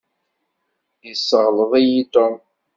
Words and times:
Yesseɣleḍ-iyi 1.07 2.01
Tom. 2.13 2.35